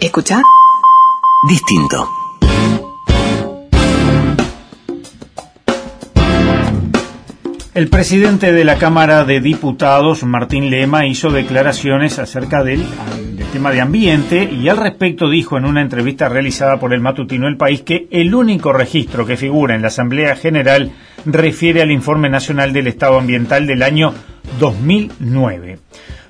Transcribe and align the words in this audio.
Escucha. 0.00 0.42
Distinto. 1.48 2.08
El 7.72 7.88
presidente 7.88 8.52
de 8.52 8.64
la 8.64 8.76
Cámara 8.76 9.24
de 9.24 9.40
Diputados, 9.40 10.22
Martín 10.24 10.70
Lema, 10.70 11.06
hizo 11.06 11.30
declaraciones 11.30 12.18
acerca 12.18 12.62
del, 12.62 12.84
del, 13.36 13.46
tema 13.46 13.70
de 13.70 13.80
ambiente 13.80 14.44
y 14.44 14.68
al 14.68 14.76
respecto 14.76 15.30
dijo 15.30 15.56
en 15.56 15.64
una 15.64 15.80
entrevista 15.80 16.28
realizada 16.28 16.78
por 16.78 16.92
el 16.92 17.00
matutino 17.00 17.48
El 17.48 17.56
País 17.56 17.80
que 17.82 18.06
el 18.10 18.34
único 18.34 18.72
registro 18.74 19.24
que 19.24 19.38
figura 19.38 19.74
en 19.74 19.82
la 19.82 19.88
Asamblea 19.88 20.36
General 20.36 20.92
refiere 21.24 21.80
al 21.80 21.90
Informe 21.90 22.28
Nacional 22.28 22.72
del 22.72 22.86
Estado 22.86 23.18
Ambiental 23.18 23.66
del 23.66 23.82
año 23.82 24.14
2009. 24.58 25.78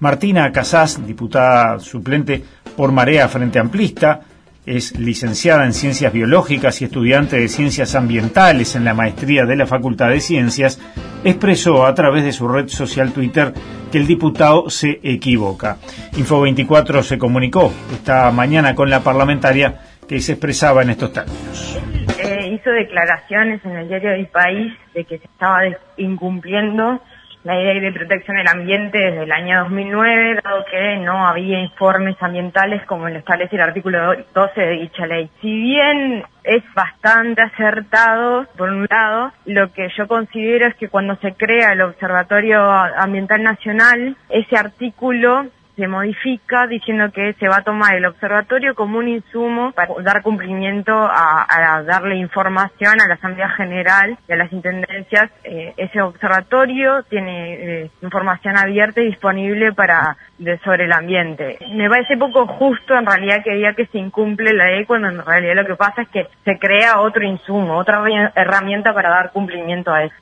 Martina 0.00 0.50
Casás, 0.52 1.04
diputada 1.06 1.78
suplente 1.78 2.42
por 2.76 2.92
Marea 2.92 3.28
Frente 3.28 3.58
Amplista, 3.58 4.20
es 4.64 4.98
licenciada 4.98 5.64
en 5.64 5.72
Ciencias 5.72 6.12
Biológicas 6.12 6.80
y 6.80 6.84
estudiante 6.84 7.38
de 7.38 7.48
Ciencias 7.48 7.94
Ambientales 7.94 8.76
en 8.76 8.84
la 8.84 8.94
maestría 8.94 9.44
de 9.44 9.56
la 9.56 9.66
Facultad 9.66 10.10
de 10.10 10.20
Ciencias, 10.20 10.80
expresó 11.24 11.84
a 11.84 11.94
través 11.94 12.24
de 12.24 12.32
su 12.32 12.46
red 12.46 12.68
social 12.68 13.12
Twitter 13.12 13.52
que 13.90 13.98
el 13.98 14.06
diputado 14.06 14.70
se 14.70 15.00
equivoca. 15.02 15.78
Info24 16.12 17.02
se 17.02 17.18
comunicó 17.18 17.72
esta 17.92 18.30
mañana 18.30 18.74
con 18.74 18.88
la 18.88 19.00
parlamentaria 19.00 19.80
que 20.08 20.20
se 20.20 20.32
expresaba 20.32 20.82
en 20.82 20.90
estos 20.90 21.12
términos. 21.12 21.78
Eh, 22.18 22.48
hizo 22.52 22.70
declaraciones 22.70 23.64
en 23.64 23.72
el 23.72 23.88
diario 23.88 24.10
del 24.10 24.26
país 24.28 24.72
de 24.94 25.04
que 25.04 25.18
se 25.18 25.24
estaba 25.24 25.60
incumpliendo 25.96 27.00
la 27.44 27.56
ley 27.56 27.80
de 27.80 27.92
protección 27.92 28.36
del 28.36 28.48
ambiente 28.48 28.98
desde 28.98 29.24
el 29.24 29.32
año 29.32 29.64
2009, 29.64 30.40
dado 30.42 30.64
que 30.70 30.96
no 30.98 31.26
había 31.26 31.60
informes 31.60 32.16
ambientales 32.20 32.84
como 32.86 33.08
lo 33.08 33.18
establece 33.18 33.56
el 33.56 33.62
artículo 33.62 34.14
12 34.32 34.60
de 34.60 34.70
dicha 34.70 35.06
ley. 35.06 35.28
Si 35.40 35.52
bien 35.52 36.24
es 36.44 36.62
bastante 36.74 37.42
acertado, 37.42 38.46
por 38.56 38.70
un 38.70 38.86
lado, 38.88 39.32
lo 39.46 39.72
que 39.72 39.88
yo 39.96 40.06
considero 40.06 40.66
es 40.66 40.74
que 40.76 40.88
cuando 40.88 41.16
se 41.16 41.34
crea 41.34 41.72
el 41.72 41.82
Observatorio 41.82 42.60
Ambiental 42.62 43.42
Nacional, 43.42 44.16
ese 44.28 44.56
artículo 44.56 45.46
se 45.76 45.88
modifica 45.88 46.66
diciendo 46.66 47.10
que 47.12 47.32
se 47.34 47.48
va 47.48 47.58
a 47.58 47.64
tomar 47.64 47.94
el 47.94 48.04
observatorio 48.04 48.74
como 48.74 48.98
un 48.98 49.08
insumo 49.08 49.72
para 49.72 49.94
dar 50.02 50.22
cumplimiento 50.22 50.92
a, 50.92 51.82
darle 51.86 52.16
información 52.16 53.00
a 53.00 53.08
la 53.08 53.14
Asamblea 53.14 53.48
General 53.50 54.18
y 54.28 54.32
a 54.32 54.36
las 54.36 54.52
intendencias. 54.52 55.30
Eh, 55.44 55.72
ese 55.76 56.00
observatorio 56.00 57.02
tiene 57.04 57.54
eh, 57.54 57.90
información 58.02 58.56
abierta 58.56 59.00
y 59.00 59.06
disponible 59.06 59.72
para 59.72 60.16
sobre 60.64 60.84
el 60.84 60.92
ambiente. 60.92 61.58
Me 61.72 61.88
parece 61.88 62.16
poco 62.16 62.46
justo 62.46 62.94
en 62.94 63.06
realidad 63.06 63.42
que 63.44 63.54
diga 63.54 63.74
que 63.74 63.86
se 63.86 63.98
incumple 63.98 64.52
la 64.52 64.66
ley 64.66 64.84
cuando 64.84 65.08
en 65.08 65.24
realidad 65.24 65.54
lo 65.54 65.66
que 65.66 65.76
pasa 65.76 66.02
es 66.02 66.08
que 66.08 66.26
se 66.44 66.58
crea 66.58 67.00
otro 67.00 67.22
insumo, 67.24 67.76
otra 67.76 68.02
herramienta 68.34 68.92
para 68.92 69.10
dar 69.10 69.30
cumplimiento 69.32 69.92
a 69.92 70.04
eso. 70.04 70.14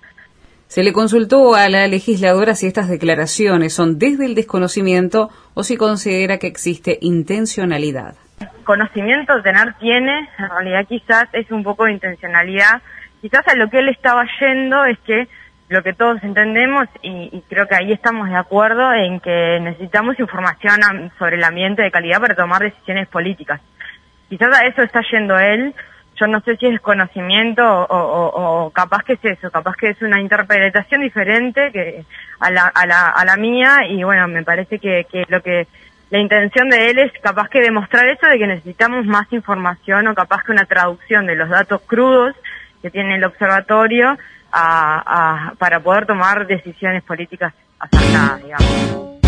Se 0.70 0.84
le 0.84 0.92
consultó 0.92 1.56
a 1.56 1.68
la 1.68 1.88
legisladora 1.88 2.54
si 2.54 2.68
estas 2.68 2.88
declaraciones 2.88 3.74
son 3.74 3.98
desde 3.98 4.24
el 4.24 4.36
desconocimiento 4.36 5.28
o 5.54 5.64
si 5.64 5.76
considera 5.76 6.38
que 6.38 6.46
existe 6.46 6.96
intencionalidad. 7.00 8.14
Conocimiento 8.62 9.42
tener 9.42 9.74
tiene, 9.80 10.28
en 10.38 10.48
realidad 10.48 10.86
quizás 10.88 11.24
es 11.32 11.50
un 11.50 11.64
poco 11.64 11.86
de 11.86 11.94
intencionalidad. 11.94 12.82
Quizás 13.20 13.48
a 13.48 13.56
lo 13.56 13.68
que 13.68 13.80
él 13.80 13.88
estaba 13.88 14.22
yendo 14.38 14.84
es 14.84 14.96
que 15.00 15.26
lo 15.70 15.82
que 15.82 15.92
todos 15.92 16.22
entendemos, 16.22 16.86
y, 17.02 17.30
y, 17.32 17.42
creo 17.48 17.66
que 17.66 17.74
ahí 17.74 17.90
estamos 17.90 18.28
de 18.28 18.36
acuerdo, 18.36 18.92
en 18.94 19.18
que 19.18 19.58
necesitamos 19.60 20.20
información 20.20 20.78
sobre 21.18 21.34
el 21.34 21.42
ambiente 21.42 21.82
de 21.82 21.90
calidad 21.90 22.20
para 22.20 22.36
tomar 22.36 22.62
decisiones 22.62 23.08
políticas. 23.08 23.60
Quizás 24.28 24.56
a 24.56 24.66
eso 24.68 24.82
está 24.82 25.00
yendo 25.10 25.36
él, 25.36 25.74
yo 26.20 26.26
no 26.26 26.40
sé 26.40 26.56
si 26.56 26.66
es 26.66 26.80
conocimiento 26.80 27.62
o, 27.64 28.70
capaz 28.74 29.02
que 29.04 29.14
es 29.14 29.24
eso, 29.24 29.50
capaz 29.50 29.74
que 29.76 29.88
es 29.88 30.02
una 30.02 30.20
interpretación 30.20 31.00
diferente 31.00 31.72
que 31.72 32.04
a 32.38 32.50
la, 32.50 33.36
mía 33.38 33.78
y 33.88 34.02
bueno, 34.04 34.28
me 34.28 34.42
parece 34.42 34.78
que, 34.78 35.06
lo 35.28 35.42
que 35.42 35.66
la 36.10 36.18
intención 36.18 36.68
de 36.68 36.90
él 36.90 36.98
es 36.98 37.12
capaz 37.22 37.48
que 37.48 37.60
demostrar 37.60 38.06
eso 38.08 38.26
de 38.26 38.38
que 38.38 38.46
necesitamos 38.46 39.06
más 39.06 39.32
información 39.32 40.08
o 40.08 40.14
capaz 40.14 40.44
que 40.44 40.52
una 40.52 40.66
traducción 40.66 41.26
de 41.26 41.36
los 41.36 41.48
datos 41.48 41.80
crudos 41.86 42.36
que 42.82 42.90
tiene 42.90 43.16
el 43.16 43.24
observatorio 43.24 44.18
para 44.50 45.80
poder 45.82 46.06
tomar 46.06 46.46
decisiones 46.46 47.02
políticas 47.02 47.54
acertadas, 47.78 48.42
digamos. 48.42 49.19